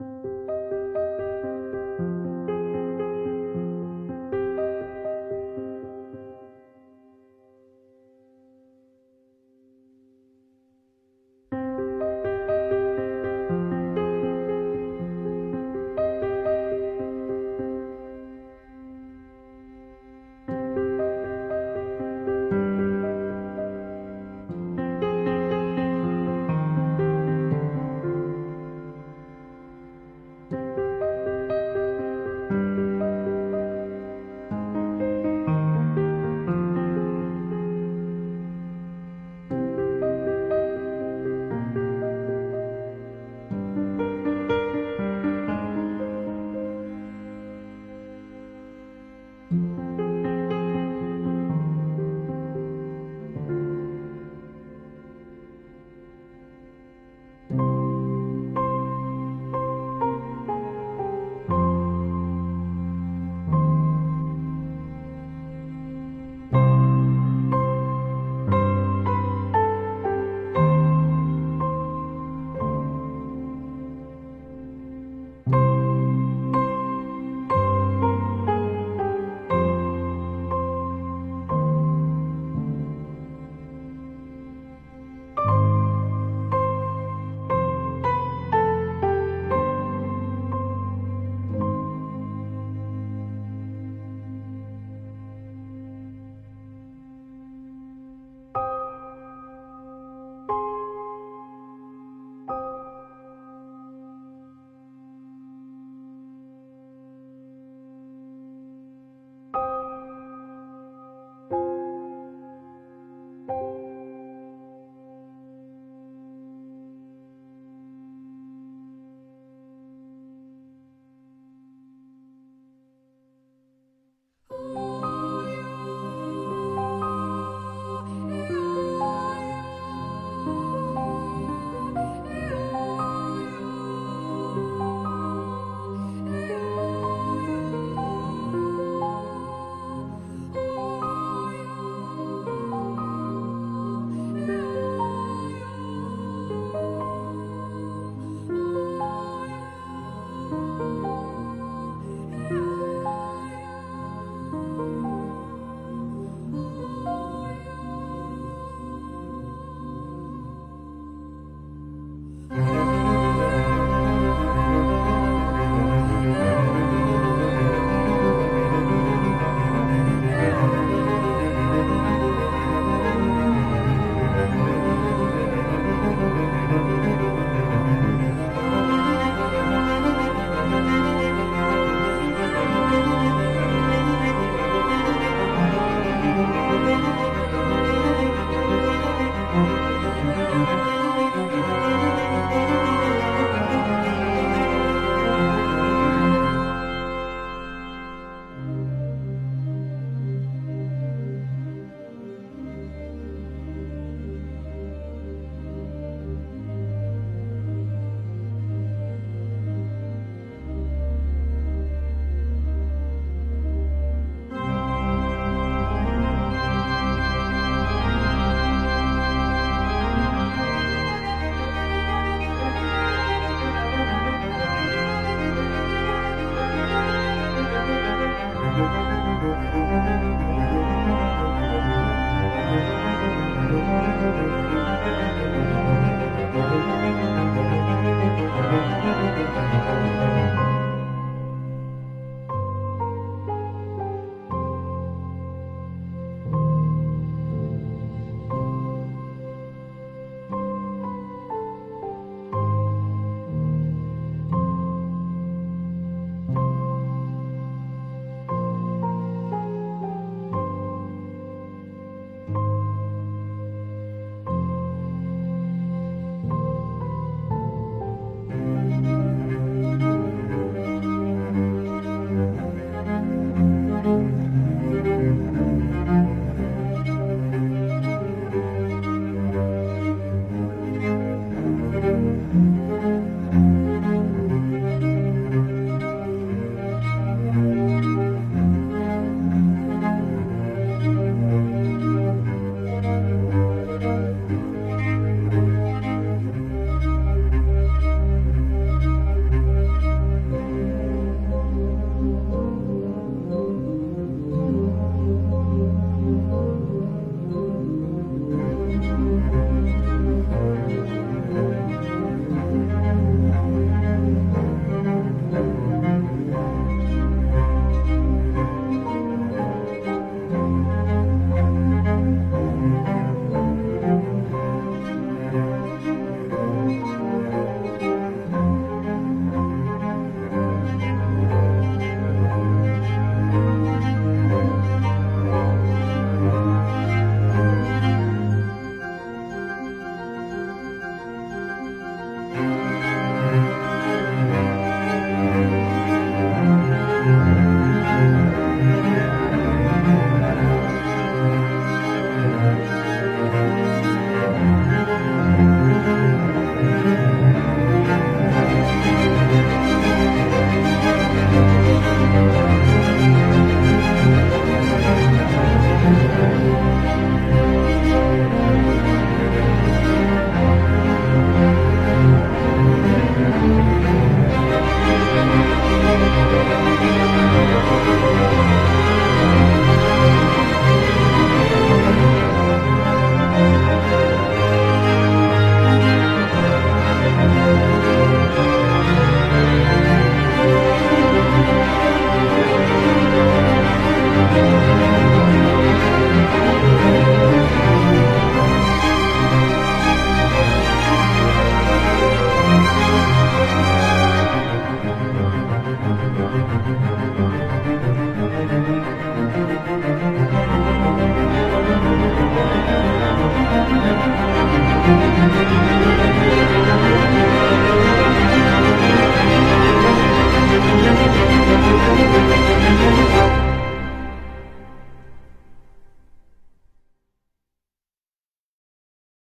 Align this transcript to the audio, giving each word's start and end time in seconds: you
you 0.00 0.39